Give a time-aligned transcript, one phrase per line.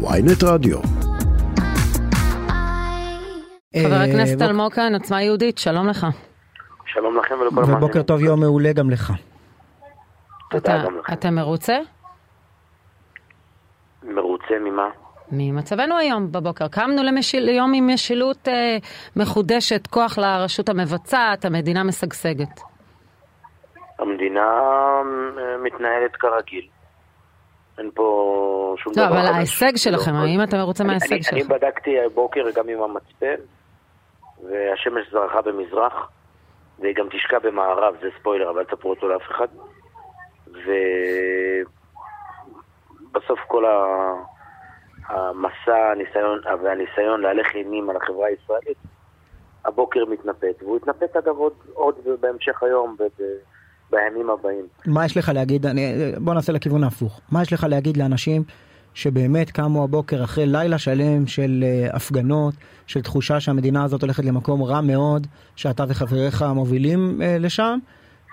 [0.00, 0.78] ויינט רדיו.
[3.82, 6.06] חבר אה, הכנסת אלמוג כאן, עוצמה יהודית, שלום לך.
[6.86, 7.82] שלום לכם ולכל המאזינים.
[7.82, 9.12] ובוקר טוב, יום מעולה גם לך.
[11.12, 11.78] אתה מרוצה?
[14.02, 14.88] מרוצה ממה?
[15.32, 16.68] ממצבנו היום בבוקר.
[16.68, 18.76] קמנו למשיל, ליום עם משילות אה,
[19.16, 22.60] מחודשת, כוח לרשות המבצעת, המדינה משגשגת.
[23.98, 26.68] המדינה אה, מתנהלת כרגיל.
[27.78, 28.04] אין פה
[28.78, 29.08] שום דבר לא.
[29.08, 30.18] אבל ההישג שלכם, לא.
[30.18, 31.48] האם אתה מרוצה מההישג אני- אני?
[31.48, 33.34] בדקתי הבוקר גם עם המצפן,
[34.48, 36.10] והשמש זרחה במזרח,
[36.78, 39.46] והיא גם תשקע במערב, זה ספוילר, אבל אל תספרו אותו לאף אחד.
[43.14, 44.14] ובסוף כל ה-
[45.08, 48.78] המסע הניסיון, והניסיון להלך אימים על החברה הישראלית,
[49.64, 53.22] הבוקר מתנפץ, והוא יתנפץ אגב עוד, עוד בהמשך היום, וב-
[53.90, 54.66] בימים הבאים.
[54.86, 58.42] מה יש לך להגיד, אני, בוא נעשה לכיוון ההפוך, מה יש לך להגיד לאנשים
[58.94, 62.54] שבאמת קמו הבוקר אחרי לילה שלם של אה, הפגנות,
[62.86, 67.78] של תחושה שהמדינה הזאת הולכת למקום רע מאוד, שאתה וחבריך מובילים אה, לשם,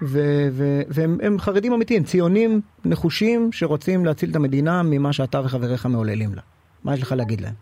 [0.03, 5.85] ו- ו- והם הם חרדים אמיתיים, ציונים נחושים שרוצים להציל את המדינה ממה שאתה וחבריך
[5.85, 6.41] מעוללים לה.
[6.83, 7.53] מה יש לך להגיד להם?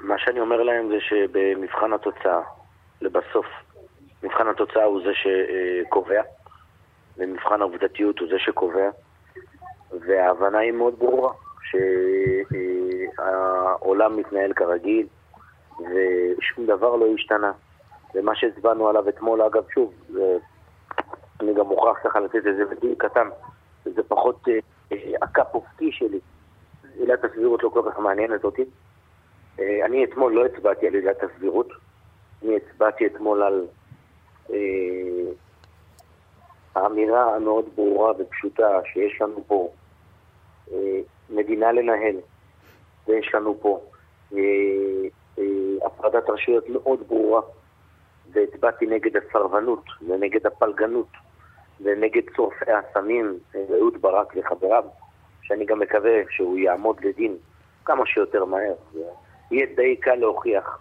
[0.00, 2.40] מה שאני אומר להם זה שבמבחן התוצאה,
[3.00, 3.46] לבסוף,
[4.22, 6.22] מבחן התוצאה הוא זה שקובע,
[7.18, 8.90] ומבחן העובדתיות הוא זה שקובע,
[10.00, 11.32] וההבנה היא מאוד ברורה,
[13.14, 15.06] שהעולם מתנהל כרגיל,
[15.78, 17.52] ושום דבר לא השתנה.
[18.14, 20.36] ומה שהצבענו עליו אתמול, אגב, שוב, זה,
[21.40, 23.28] אני גם מוכרח ככה לתת איזה דיל קטן,
[23.84, 24.58] זה פחות אה,
[24.92, 26.20] אה, ה cup of tea שלי.
[26.98, 28.64] עילת הסבירות לא כל כך מעניינת אותי.
[29.60, 31.68] אה, אני אתמול לא הצבעתי על עילת הסבירות,
[32.42, 33.66] אני הצבעתי אתמול על
[36.74, 39.68] האמירה המאוד ברורה ופשוטה שיש לנו פה
[40.72, 42.16] אה, מדינה לנהל,
[43.08, 43.80] ויש לנו פה
[44.34, 44.38] אה,
[45.38, 47.40] אה, הפרדת רשויות מאוד ברורה,
[48.32, 51.08] והצבעתי נגד הסרבנות ונגד הפלגנות
[51.80, 54.84] ונגד שורפי הסמים, אה, אהוד ברק וחבריו,
[55.42, 57.36] שאני גם מקווה שהוא יעמוד לדין
[57.84, 58.74] כמה שיותר מהר.
[59.50, 60.78] יהיה די קל להוכיח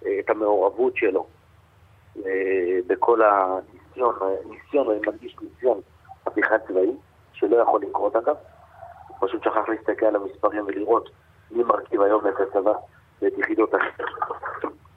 [0.00, 1.26] את המעורבות שלו
[2.86, 3.20] בכל
[3.96, 4.14] הניסיון,
[4.50, 5.80] ניסיון, אני מדגיש ניסיון,
[6.26, 6.96] הפיכה צבאי,
[7.32, 8.36] שלא יכול לקרות אגב.
[9.08, 11.10] הוא פשוט שכח להסתכל על המספרים ולראות
[11.50, 12.72] מי מרכיב היום את הצבא
[13.22, 14.30] ואת יחידות השטח.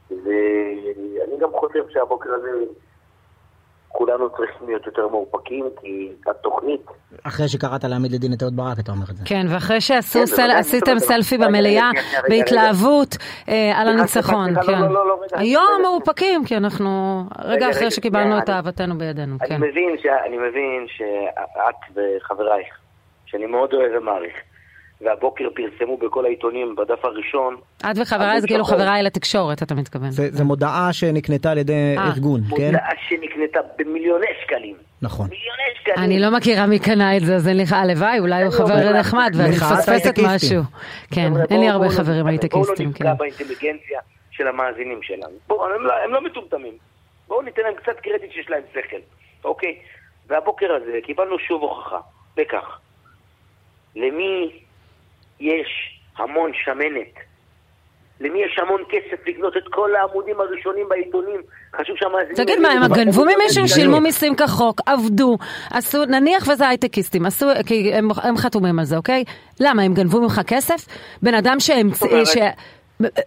[0.09, 2.63] ואני גם חושב שהבוקר הזה
[4.17, 6.81] כולנו צריכים להיות יותר מאופקים, כי התוכנית
[7.23, 9.25] אחרי שקראת להעמיד לדין את אהוד ברק, אתה אומר את זה.
[9.25, 10.19] כן, ואחרי שעשו
[10.85, 11.89] כן, סלפי במליאה
[12.29, 13.15] בהתלהבות
[13.75, 14.81] על הניצחון, כן.
[15.33, 15.81] היום.
[15.81, 19.61] מאופקים, כי אנחנו רגע אחרי שקיבלנו את אהבתנו בידינו, אני כן.
[19.61, 20.05] מבין, ש...
[20.05, 22.67] אני מבין שאת וחברייך,
[23.25, 24.35] שאני מאוד אוהב ומעריך,
[25.01, 28.65] והבוקר פרסמו בכל העיתונים בדף הראשון, את וחבריי זה כאילו.
[28.65, 30.11] חבריי לתקשורת, אתה מתכוון.
[30.11, 32.07] זה, זה מודעה שנקנתה על ידי אה.
[32.07, 32.65] ארגון, כן?
[32.65, 34.75] מודעה שנקנתה במיליוני שקלים.
[35.01, 35.27] נכון.
[35.29, 35.97] מיליוני שקלים.
[35.97, 38.91] אני לא מכירה מי קנה את זה, אז אין לי הלוואי, אולי הוא אומר חבר
[38.91, 40.19] לך, נחמד ואני מפספסת.
[40.27, 40.61] משהו.
[41.13, 42.83] כן, אין לי הרבה חברים לא- הייטקיסטים, בואו לא כן.
[42.83, 43.99] נפגע באינטליגנציה
[44.31, 45.33] של המאזינים שלנו.
[45.47, 46.73] בואו, הם, לא, הם לא מטומטמים.
[47.27, 48.97] בואו ניתן להם קצת קרדיט שיש להם שכל,
[49.45, 49.75] אוקיי?
[50.27, 51.99] והבוקר הזה קיבלנו שוב הוכחה
[52.37, 52.79] בכך.
[53.95, 54.51] למי
[55.39, 57.25] יש המון שמנת?
[58.19, 61.41] למי יש המון כסף לקנות את כל העמודים הראשונים בעיתונים?
[61.75, 62.35] חשוב שהמאזינים...
[62.35, 62.93] תגיד מה, הם.
[62.93, 63.67] גנבו ממישהו.
[63.67, 65.37] שילמו מיסים כחוק, עבדו,
[65.71, 69.23] עשו, נניח וזה הייטקיסטים, עשו, כי הם, הם חתומים על זה, אוקיי?
[69.59, 70.85] למה, הם גנבו ממך כסף?
[71.21, 72.27] בן אדם שהמציא, אומרת?
[72.27, 72.37] ש...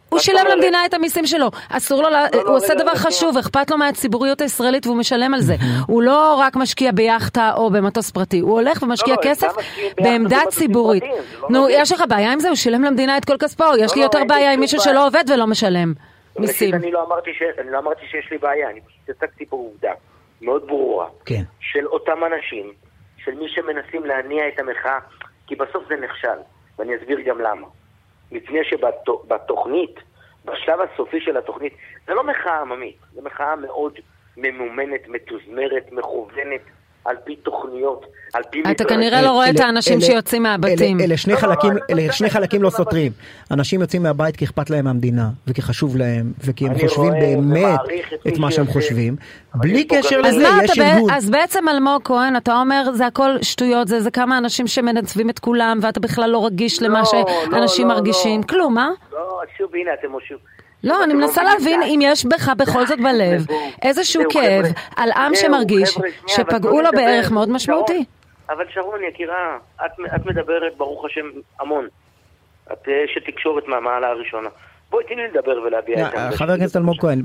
[0.08, 0.54] הוא שילם אומרת?
[0.54, 3.36] למדינה את המיסים שלו, אסור לו, לה- לא, הוא עושה דבר חשוב.
[3.38, 5.54] אכפת לו מהציבוריות הישראלית והוא משלם על זה.
[5.86, 9.52] הוא לא רק משקיע ביאכטה או במטוס פרטי, הוא הולך ומשקיע לא, כסף
[10.00, 11.02] בעמדה ציבורית.
[11.40, 11.68] לא נו.
[11.70, 12.48] יש לך בעיה עם זה?
[12.48, 14.80] הוא שילם למדינה את כל כספו, יש לי לא, יותר בעיה עם מישהו.
[14.80, 15.92] שלא עובד ולא משלם
[16.38, 16.74] מיסים.
[16.74, 19.90] אני לא אמרתי ש- אני לא אמרתי שיש לי בעיה, אני פשוט הצגתי פה עובדה
[20.42, 21.06] מאוד ברורה.
[21.24, 21.42] כן.
[21.60, 22.72] של אותם אנשים,
[23.24, 24.98] של מי שמנסים להניע את המחאה,
[25.46, 26.38] כי בסוף זה נכשל,
[26.78, 27.66] ואני אסביר גם למה.
[28.32, 30.00] מפני שבתוכנית,
[30.44, 31.72] בשלב הסופי של התוכנית,
[32.06, 33.92] זה לא מחאה עממית, זו מחאה מאוד
[34.36, 36.60] ממומנת, מתוזמרת, מכוונת,
[37.04, 38.62] על פי תוכניות, על פי...
[38.70, 38.84] אתה.
[38.84, 41.00] כנראה לא רואה את האנשים שיוצאים מהבתים.
[41.00, 43.12] אלה, שני לא, לא, חלקים, אלה לא שני יודע, חלקים אני לא לא סותרים.
[43.50, 47.80] אנשים יוצאים מהבית כי אכפת להם מהמדינה, וכי חשוב להם, וכי הם חושבים באמת
[48.28, 48.66] את מה שהם.
[48.66, 49.16] חושבים.
[49.54, 51.10] בלי קשר לזה, מה יש אתה, ארגון.
[51.10, 55.38] אז בעצם אלמוג כהן, אתה אומר זה הכל שטויות, זה, זה כמה אנשים שמנצבים את
[55.38, 58.46] כולם, ואתה בכלל לא רגיש לא, למה לא, שאנשים לא, מרגישים, לא.
[58.46, 58.88] כלום, אה?
[59.12, 60.38] לא, שוב, הנה, אתם שוב...
[60.84, 61.82] לא, אני אתם מנסה להבין.
[61.82, 63.46] אם יש בך בכל זאת בלב
[63.82, 64.64] איזשהו כאב.
[64.96, 66.90] על עם שמרגיש שפגעו לו.
[66.92, 68.04] בערך מאוד משמעותי.
[68.50, 71.26] אבל שרון, יקירה, את, את מדברת, ברוך השם,
[71.60, 71.88] המון.
[72.72, 74.48] את אשת תקשורת מהמעלה הראשונה.
[74.90, 76.52] בואי תני לי לדבר ולהביע את אה, העמדה חבר.
[76.52, 77.22] הכנסת אלמוג כהן,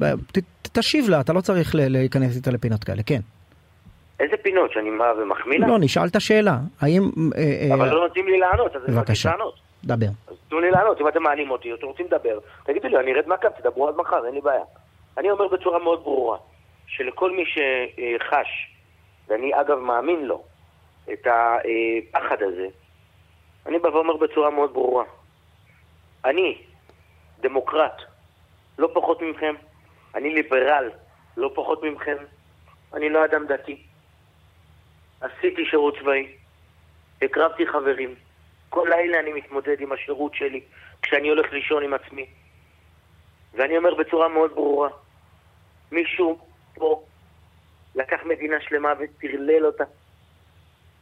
[0.61, 3.19] תשיב לה, אתה לא צריך להיכנס איתה לפינות כאלה, כן.
[4.19, 5.67] איזה פינות, שאני בא ומחמיא לה?
[5.67, 7.01] לא, נשאלת שאלה, האם...
[7.35, 9.29] אה, אה, אבל לא נותנים לי לענות, אז אני מבקש בבקשה.
[9.29, 9.53] לענות.
[9.85, 10.05] דבר.
[10.27, 13.27] אז תנו לי לענות, אם אתם מעלים אותי, אתם רוצים לדבר, תגידו לי, אני ארד
[13.27, 14.63] מהקו, תדברו עד מחר, אין לי בעיה.
[15.17, 16.37] אני אומר בצורה מאוד ברורה,
[16.87, 18.75] שלכל מי שחש,
[19.27, 20.43] ואני אגב מאמין לו,
[21.13, 22.67] את הפחד הזה,
[23.65, 25.03] אני בא ואומר בצורה מאוד ברורה,
[26.25, 26.61] אני
[27.39, 28.01] דמוקרט,
[28.77, 29.55] לא פחות מכם,
[30.15, 30.89] אני ליברל,
[31.37, 32.17] לא פחות מכם,
[32.93, 33.83] אני לא אדם דתי.
[35.21, 36.27] עשיתי שירות צבאי,
[37.21, 38.15] הקרבתי חברים,
[38.73, 40.61] כל לילה אני מתמודד עם השירות שלי,
[41.01, 42.25] כשאני הולך לישון עם עצמי.
[43.53, 44.89] ואני אומר בצורה מאוד ברורה,
[45.91, 46.37] מישהו
[46.75, 47.03] פה
[47.95, 49.83] לקח מדינה שלמה וטרלל אותה.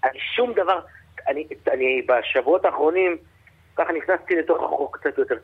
[0.03, 0.79] אני שום דבר,
[1.27, 3.17] אני, אני בשבועות האחרונים,
[3.75, 5.35] ככה נכנסתי לתוך החוק קצת יותר.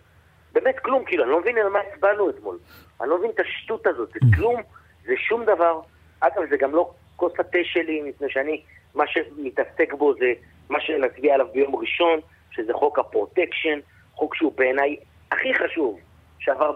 [0.51, 2.57] באמת כלום, כאילו, אני לא מבין על מה הצבענו אתמול.
[3.01, 4.61] אני לא מבין את השטות הזאת, זה כלום,
[5.05, 5.81] זה שום דבר.
[6.19, 8.61] אגב, זה גם לא כוס התה שלי, מפני שאני,
[8.95, 10.33] מה שמתעסק בו זה
[10.69, 12.19] מה שנצביע עליו ביום ראשון,
[12.51, 13.79] שזה חוק הפרוטקשן,
[14.13, 14.95] חוק שהוא בעיניי
[15.31, 15.99] הכי חשוב
[16.39, 16.71] שעבר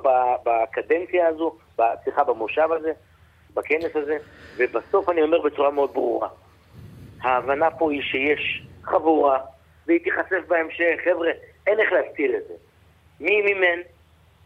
[0.45, 1.55] בקדנציה הזו,
[2.03, 2.91] סליחה, במושב הזה,
[3.53, 4.17] בכנס הזה,
[4.57, 6.27] ובסוף אני אומר בצורה מאוד ברורה,
[7.21, 9.39] ההבנה פה היא שיש חבורה,
[9.88, 11.29] והיא תיחשף בהמשך, חבר'ה,
[11.67, 12.53] אין איך להסתיר את זה.
[13.19, 13.79] מי מימן?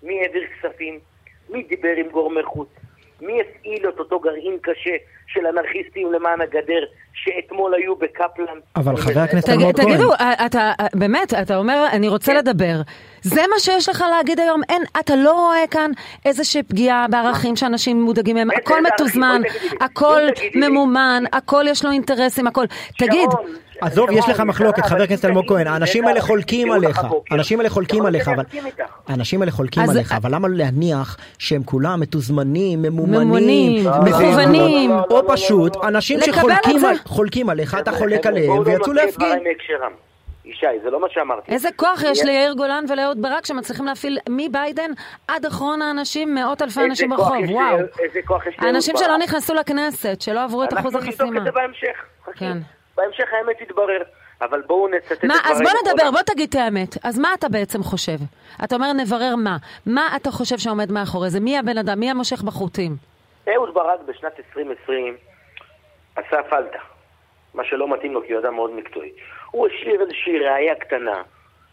[0.03, 0.99] מי העביר כספים?
[1.49, 2.69] מי דיבר עם גורמי חוץ?
[3.21, 4.95] מי הפעיל את אותו גרעין קשה
[5.27, 8.59] של אנרכיסטים למען הגדר שאתמול היו בקפלן?
[8.75, 9.85] אבל חבר הכנסת אלמוג כהן.
[9.85, 12.37] תגידו, אה, אתה, אה, באמת, אתה אומר, אני רוצה כן.
[12.37, 12.81] לדבר.
[13.21, 14.61] זה מה שיש לך להגיד היום?
[14.69, 15.91] אין, אתה לא רואה כאן
[16.25, 18.51] איזושהי פגיעה בערכים שאנשים מודאגים מהם?
[18.51, 18.81] הכל?
[18.81, 19.41] מתוזמן.
[19.81, 20.21] הכל.
[20.55, 22.65] ממומן, הכל יש לו אינטרסים, הכל.
[22.97, 23.45] תגיד, שרון,
[23.81, 27.01] עזוב, יש לך מחלוקת, חבר הכנסת אלמוג כהן, האנשים האלה חולקים עליך.
[27.31, 28.43] האנשים האלה חולקים עליך, אבל...
[29.07, 34.91] האנשים האלה חולקים עליך, אבל למה להניח שהם כולם מתוזמנים, ממומנים, מכוונים.
[34.91, 35.77] או פשוט.
[35.83, 36.19] אנשים
[37.05, 39.39] שחולקים עליך, אתה חולק עליהם, לא ויצאו להפגין.
[40.45, 41.51] ישי, זה לא מה שאמרתי.
[41.51, 44.91] איזה כוח יש ליאיר גולן ולאהוד ברק שמצליחים להפעיל מביידן
[45.27, 47.77] עד אחרון האנשים, מאות אלפי אנשים ברחוב, וואו.
[47.99, 48.97] איזה כוח יש לאהוד ברק.
[48.97, 51.39] שלא נכנסו לכנסת, שלא עברו את אחוז אנחנו נבדוק החסימה.
[51.39, 52.05] את זה בהמשך.
[52.35, 52.57] כן.
[52.97, 54.03] בהמשך האמת תתברר.
[54.41, 56.11] אבל בואו נצטט את דבריי אז בוא נדבר.
[56.11, 56.95] בוא תגיד את האמת.
[57.03, 58.17] אז מה אתה בעצם חושב?
[58.63, 59.57] אתה אומר נברר מה.
[59.85, 61.39] מה אתה חושב שעומד מאחורי זה?
[61.39, 61.99] מי הבן אדם?
[61.99, 62.95] מי המושך בחוטים?
[63.47, 65.17] אהוד ברק בשנת 2020
[66.15, 66.79] עשה פלטה,
[67.53, 69.11] מה שלא מתאים לו כי הוא אדם מאוד מקצועי.
[69.51, 71.21] הוא השאיר איזושהי ראייה קטנה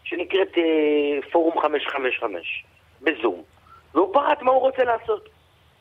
[0.03, 2.65] שנקראת אה, פורום 555
[3.01, 3.41] בזום,
[3.93, 5.29] והוא פרט מה הוא רוצה לעשות.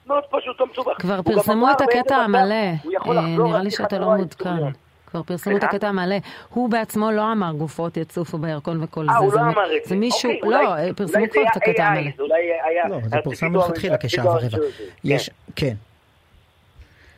[0.07, 1.01] מאוד פשוט, לא מסובך.
[1.01, 2.55] כבר פרסמו את הקטע המלא.
[2.55, 4.82] אה, נראה לי שאתה לא מעודכן.
[5.13, 5.65] כבר פרסמו את?
[5.65, 6.17] הקטע המלא.
[6.49, 9.19] הוא בעצמו לא אמר גופות יצופו בירקון וכל אה, זה.
[9.19, 9.89] הוא זה לא אמר את זה.
[9.89, 12.11] זה מישהו, אוקיי, לא, אה, פרסמו כבר את הקטע המלא.
[12.19, 12.89] אולי היה...
[12.89, 14.59] לא, זה פורסם מלכתחילה כשעה ורבע.
[15.05, 15.75] יש, כן.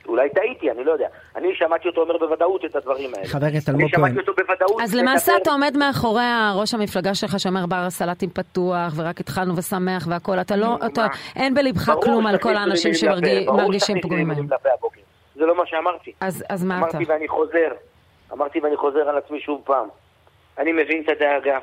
[0.09, 1.07] אולי טעיתי, אני לא יודע.
[1.37, 3.27] אני שמעתי אותו אומר בוודאות את הדברים האלה.
[3.27, 4.19] חבר הכנסת אני אלמוג שמעתי כהן.
[4.19, 4.83] אותו בוודאות.
[4.83, 6.23] אז למעשה אתה עומד מאחורי
[6.55, 10.79] ראש המפלגה שלך שאומר בר הסלטים פתוח ורק התחלנו ושמח והכל, אתה לא?
[10.87, 11.07] אתה,
[11.37, 14.47] אין בלבך כלום על כל האנשים שמרגישים פגועים מהם.
[15.35, 16.13] זה לא מה שאמרתי.
[16.21, 16.97] אז, אז מה אתה?
[16.97, 17.73] אמרתי ואני חוזר.
[18.33, 19.89] אמרתי ואני חוזר על עצמי שוב פעם.
[20.59, 21.59] אני מבין את הדאגה,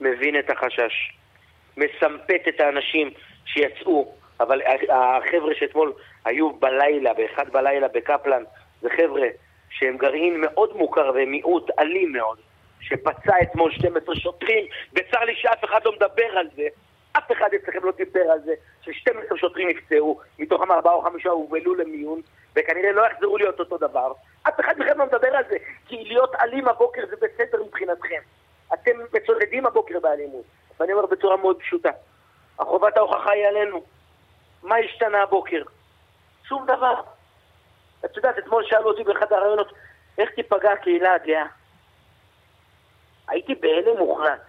[0.00, 1.12] מבין את החשש,
[1.76, 3.10] מסמפת את האנשים
[3.44, 5.92] שיצאו, אבל החבר'ה שאתמול
[6.24, 8.42] היו בלילה, באחד בלילה בקפלן,
[8.80, 9.28] זה חבר'ה
[9.70, 12.38] שהם גרעין מאוד מוכר והם מיעוט אלים מאוד,
[12.80, 16.66] שפצע אתמול 12 שוטרים, וצר לי שאף אחד לא מדבר על זה.
[17.12, 21.74] אף אחד אצלכם לא דיבר על זה, ש-12 שוטרים נפצעו, מתוכם ארבעה או חמישה הובלו
[21.74, 22.20] למיון,
[22.56, 24.12] וכנראה לא יחזרו להיות אותו דבר.
[24.42, 25.56] אף אחד מכם לא מדבר על זה,
[25.86, 28.20] כי להיות אלים הבוקר זה בסדר מבחינתכם.
[28.74, 30.44] אתם מצודדים הבוקר באלימות.
[30.80, 31.90] ואני אומר בצורה מאוד פשוטה,
[32.58, 33.82] החובת ההוכחה היא עלינו.
[34.62, 35.62] מה השתנה הבוקר?
[36.48, 36.94] שום דבר.
[38.04, 39.72] את יודעת, אתמול שאלו אותי באחד הראיונות,
[40.18, 41.46] איך תיפגע הקהילה הגאה?
[43.28, 44.40] הייתי בהלם מוחלט.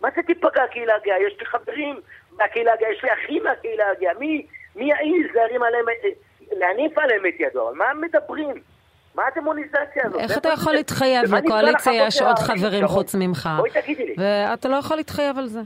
[0.00, 1.18] מה זה תיפגע הקהילה הגאה?
[1.18, 2.00] יש לי חברים
[2.32, 4.14] מהקהילה הגאה, יש לי אחים מהקהילה הגאה.
[4.14, 6.10] מי, מי יעז להרים עליהם, אה,
[6.58, 7.68] להניף עליהם את ידו?
[7.68, 8.54] על מה הם מדברים?
[9.14, 10.20] מה הדמוניזציה הזאת?
[10.20, 10.48] איך אתה?
[10.48, 11.34] יכול להתחייב?
[11.34, 12.86] לקואליציה יש עוד חברים?
[12.86, 13.48] חוץ ממך.
[13.56, 14.14] בואי תגידי לי.
[14.18, 15.60] ואתה לא יכול להתחייב על זה.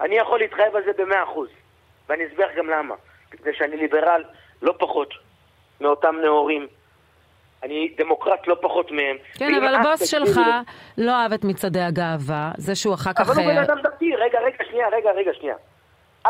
[0.00, 1.48] אני יכול להתחייב על זה במאה אחוז.
[2.08, 2.94] ואני אסביר גם למה.
[3.34, 4.24] מפני שאני ליברל
[4.62, 5.08] לא פחות
[5.80, 6.66] מאותם נאורים.
[7.62, 9.16] אני דמוקרט לא פחות מהם.
[9.34, 13.20] כן, אבל הבוס שלך לי- לא אהב את מצעדי הגאווה, זה שהוא אחר כך...
[13.20, 14.14] אבל הוא בן אה, אדם דתי.
[14.16, 15.54] רגע, רגע, שנייה, רגע, רגע, שנייה.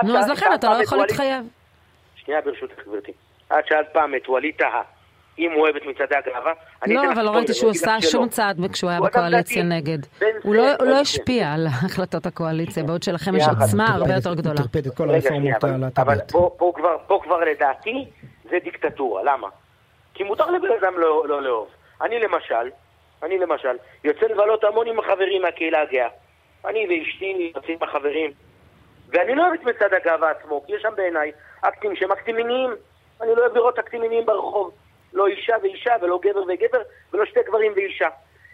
[0.03, 1.45] נו, אז לכן אתה לא יכול להתחייב.
[2.17, 3.13] שנייה ברשותך, גברתי.
[3.59, 4.83] את שאלת פעם את ווליד טאהא,
[5.39, 6.53] אם הוא אוהב את מצעדי הגאווה.
[6.83, 7.97] אני לא, אתן לך אבל לא ראיתי שהוא עשה.
[8.01, 9.63] שום צעד כשהוא היה בקואליציה.
[9.63, 9.99] נגד.
[10.43, 13.45] הוא לא- לא השפיע על החלטות הקואליציה, בעוד שלכם יש.
[13.61, 14.57] עוצמה הרבה יותר גדולה.
[14.57, 16.31] טרפד את כל הרפורמות אבל- אבל הלהט"ביות.
[16.59, 16.73] פה,
[17.23, 18.05] כבר, לדעתי
[18.51, 19.49] זה דיקטטורה, למה?
[20.15, 21.69] כי מותר לבן אדם לא, לא לאהוב.
[22.03, 22.71] אני למשל,
[23.23, 26.09] אני למשל, יוצא לבלות המון עם החברים מהקהילה הגאה.
[26.69, 28.31] אני ואשתי יוצאים עם החברים,
[29.09, 32.71] ואני לא אוהב את מצעד הגאווה עצמו, כי יש שם בעיניי אקטים שהם אקטים מיניים.
[33.25, 34.71] אני לא אוהב לראות אקטים מיניים ברחוב.
[35.13, 38.09] לא אישה ואישה, ולא גבר וגבר, ולא שתי גברים ואישה.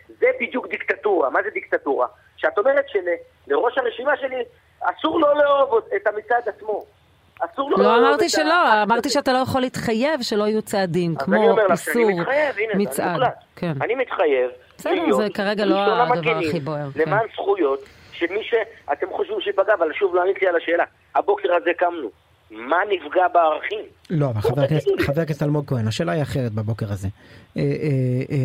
[0.09, 1.31] זה בדיוק דיקטטורה.
[1.31, 2.07] מה זה דיקטטורה?
[2.37, 4.45] שאת אומרת שלראש הרשימה שלי
[4.81, 6.85] אסור לא לאהוב את המצעד עצמו.
[7.41, 9.09] אסור לא לאהוב אמרתי שלא, אמרתי.
[9.11, 12.11] שאתה לא יכול להתחייב שלא יהיו צעדים, כמו איסור
[12.75, 13.21] מצעד.
[13.57, 13.73] כן.
[13.81, 17.01] אני מתחייב בסדר, זה כרגע לא הדבר הכי בוער, כן.
[17.01, 17.81] למען זכויות
[18.13, 20.85] של מי שאתם חושבים שפגע, אבל שוב לא ענית לי על השאלה.
[21.15, 22.11] הבוקר הזה קמנו.
[22.51, 23.85] מה נפגע בערכים?
[24.11, 25.05] לא, אבל חבר הכנסת, לי.
[25.05, 27.09] חבר הכנסת אלמוג כהן, השאלה היא אחרת בבוקר הזה.
[27.57, 27.67] אה, אה,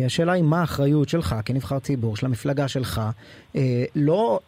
[0.00, 3.00] אה, השאלה היא מה האחריות שלך כנבחר ציבור, של המפלגה שלך,
[3.96, 4.40] לא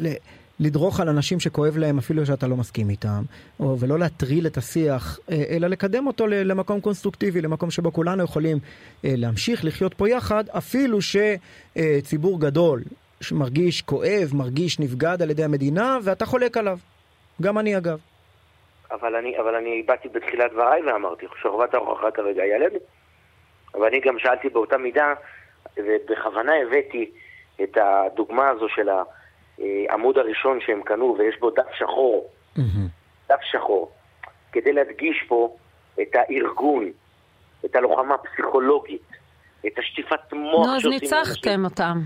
[0.00, 0.12] ל-
[0.60, 3.22] לדרוך על אנשים שכואב להם אפילו שאתה לא מסכים איתם,
[3.60, 5.18] או, ולא להטריל את השיח,
[5.50, 8.58] אלא לקדם אותו למקום קונסטרוקטיבי, למקום שבו כולנו יכולים
[9.04, 12.82] להמשיך לחיות פה יחד, אפילו שציבור גדול
[13.20, 16.78] שמרגיש כואב, מרגיש נבגד על ידי המדינה, ואתה חולק עליו.
[17.42, 17.98] גם אני אגב.
[18.90, 22.78] אבל אני, אבל אני באתי בתחילת דבריי ואמרתי, שכבת ההוכחה כרגע היא עלינו.
[23.74, 25.14] אבל אני גם שאלתי באותה מידה,
[25.76, 27.10] ובכוונה הבאתי
[27.62, 28.88] את הדוגמה הזו של
[29.88, 32.30] העמוד הראשון שהם קנו, ויש בו דף שחור.
[33.28, 33.92] דף שחור,
[34.52, 35.56] כדי להדגיש פה
[36.02, 36.90] את הארגון,
[37.64, 39.10] את הלוחמה הפסיכולוגית,
[39.66, 40.86] את השטיפת מוח נו, אז.
[40.86, 41.98] ניצחתם אותם.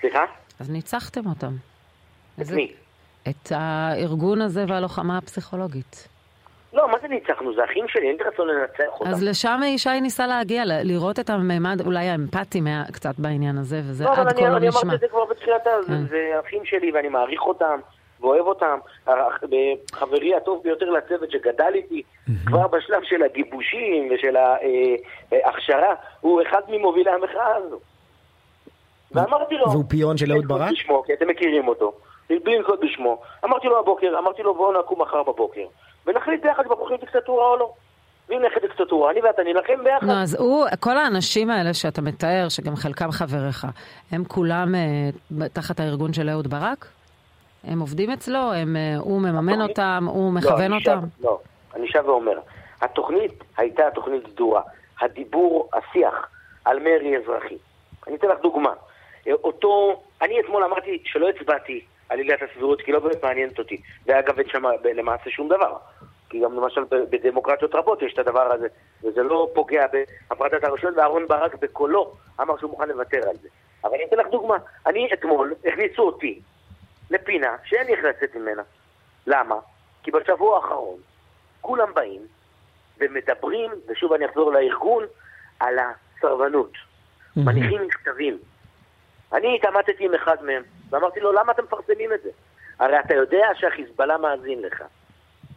[0.00, 0.24] סליחה?
[0.60, 1.52] אז ניצחתם אותם.
[2.40, 2.72] את מי?
[3.28, 6.08] את הארגון הזה והלוחמה הפסיכולוגית.
[6.72, 7.54] לא, מה זה ניצחנו?
[7.54, 9.10] זה אחים שלי, אין לי רצון לנצח אותם.
[9.10, 13.80] אז לשם ישי ניסה להגיע, ל- לראות את הממד אולי האמפתי מה- קצת בעניין הזה,
[13.84, 14.80] וזה לא, אבל עד אני, כה לא אני נשמע.
[14.82, 15.70] אמרתי את זה כבר בתחילת ה...
[15.86, 15.92] כן.
[15.92, 17.78] זה, זה אחים שלי ואני מעריך אותם
[18.20, 18.78] ואוהב אותם.
[19.92, 22.02] חברי הטוב ביותר לצוות שגדל איתי,
[22.46, 24.36] כבר בשלב של הגיבושים ושל
[25.32, 27.78] ההכשרה, הוא אחד ממובילי המחאה הזו.
[29.12, 29.70] ואמרתי לו...
[29.70, 30.70] והוא פיון של אהוד ברק?
[31.06, 31.92] כי אתם מכירים אותו.
[32.30, 33.20] בלי לנקוט בשמו.
[33.44, 35.66] אמרתי לו הבוקר, אמרתי לו בואו נקום מחר בבוקר.
[36.06, 37.72] ונחליט ביחד אם אנחנו הולכים דיקטטורה או לא.
[38.28, 40.06] ואם נלך דיקטטורה, אני ואתה נילחם ביחד.
[40.06, 43.66] לא, אז הוא, כל האנשים האלה שאתה מתאר, שגם חלקם חבריך,
[44.12, 45.10] הם כולם אה,
[45.52, 46.86] תחת הארגון של אהוד ברק?
[47.64, 48.52] הם עובדים אצלו?
[48.52, 50.04] הם, אה, הוא מממן התוכנית- אותם?
[50.08, 51.06] הוא לא, מכוון שב- אותם?
[51.20, 51.38] לא,
[51.74, 52.38] אני שב ואומר,
[52.82, 54.62] התוכנית הייתה תוכנית סדורה.
[55.00, 56.28] הדיבור, השיח
[56.64, 57.56] על מרי אזרחי.
[58.06, 58.72] אני אתן לך דוגמה.
[59.26, 63.80] אה, אותו, אני אתמול אמרתי שלא הצבעתי על עילת הסבירות, כי לא באמת מעניינת אותי.
[64.06, 64.62] ואגב, אין שם
[64.94, 65.76] למעשה שום דבר.
[66.30, 68.66] כי גם למשל בדמוקרטיות רבות יש את הדבר הזה,
[69.04, 73.48] וזה לא פוגע בהפרדת הרשויות, ואהרן ברק בקולו אמר שהוא מוכן לוותר על זה.
[73.84, 74.56] אבל אני אתן לך דוגמה.
[74.86, 76.40] אני אתמול, הכניסו אותי
[77.10, 78.62] לפינה שאין לי איך לצאת ממנה.
[79.26, 79.56] למה?
[80.02, 80.98] כי בשבוע האחרון
[81.60, 82.22] כולם באים
[82.98, 85.04] ומדברים, ושוב אני אחזור לארגון,
[85.60, 86.72] על הסרבנות.
[87.36, 88.38] מניחים מכתבים.
[89.32, 92.30] אני התעמתתי עם אחד מהם, ואמרתי לו, למה אתם מפרסמים את זה?
[92.78, 94.82] הרי אתה יודע שהחיזבאללה מאזין לך.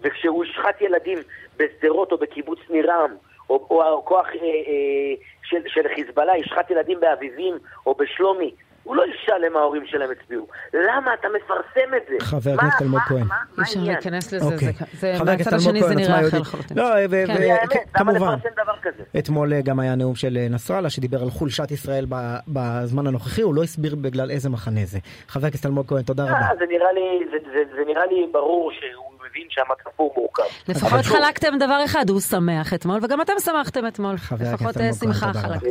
[0.02, 1.18] וכשהוא ישחט ילדים
[1.58, 3.12] בשדרות או בקיבוץ נירם,
[3.50, 7.54] או, או הכוח אה, אה, של, של חיזבאללה ישחט ילדים באביבים
[7.86, 8.52] או בשלומי,
[8.84, 10.48] הוא לא ישאל מה ההורים שלהם הצביעו.
[10.74, 12.16] למה אתה מפרסם את זה?
[12.26, 13.24] חבר הכנסת אלמוג כהן.
[13.24, 13.80] מה- אי אפשר?
[13.84, 14.74] להיכנס לזה, אוקיי.
[14.74, 16.40] זה, זה חבר הכנסת מהצד השני אלמוג זה כהן, נראה אחר.
[16.40, 16.78] לחלוטין.
[16.78, 17.24] לא, ו-
[17.70, 17.80] כן.
[17.94, 18.36] כמובן.
[18.82, 19.04] כזה?
[19.20, 22.06] אתמול אה, גם היה נאום של אה, נסראללה שדיבר על חולשת ישראל
[22.48, 25.00] בזמן הנוכחי, הוא לא הסביר בגלל איזה מחנה זה.
[25.28, 26.34] חבר הכנסת אלמוג כהן, תודה רבה.
[26.34, 30.44] אה, זה נראה לי, זה, זה, זה נראה לי ברור שהוא מבין שהמצב הוא מורכב.
[30.68, 34.18] לפחות חלקתם דבר אחד, הוא שמח אתמול, וגם אתם שמחתם אתמול.
[34.18, 35.60] חבר לפחות הכנסת אלמוג כהן, שמחה תודה רבה.
[35.60, 35.70] חלקתם.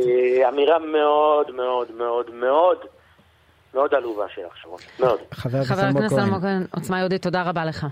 [0.49, 2.77] אמירה מאוד מאוד מאוד מאוד
[3.73, 4.79] מאוד עלובה שלך, שרון.
[4.99, 5.19] מאוד.
[5.33, 6.17] חבר הכנסת.
[6.17, 7.87] אלמוג כהן, עוצמה יהודית, תודה רבה לך.